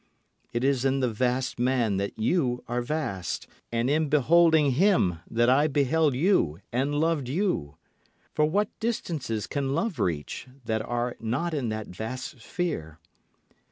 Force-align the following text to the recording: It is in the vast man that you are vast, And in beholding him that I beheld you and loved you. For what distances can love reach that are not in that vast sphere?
It 0.51 0.63
is 0.63 0.83
in 0.83 0.99
the 0.99 1.07
vast 1.11 1.59
man 1.59 1.97
that 1.97 2.17
you 2.17 2.63
are 2.67 2.81
vast, 2.81 3.45
And 3.71 3.87
in 3.87 4.09
beholding 4.09 4.71
him 4.71 5.19
that 5.29 5.47
I 5.47 5.67
beheld 5.67 6.15
you 6.15 6.57
and 6.73 6.95
loved 6.99 7.29
you. 7.29 7.75
For 8.33 8.45
what 8.45 8.69
distances 8.79 9.45
can 9.45 9.75
love 9.75 9.99
reach 9.99 10.47
that 10.65 10.81
are 10.81 11.15
not 11.19 11.53
in 11.53 11.69
that 11.69 11.85
vast 11.89 12.41
sphere? 12.41 12.97